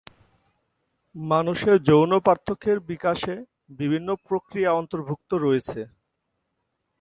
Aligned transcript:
মানুষের 1.15 1.75
যৌন 1.89 2.11
পার্থক্যের 2.27 2.77
বিকাশে 2.89 3.35
বিভিন্ন 3.79 4.09
প্রক্রিয়া 4.27 4.71
অন্তর্ভুক্ত 4.73 5.31
রয়েছে। 5.45 5.81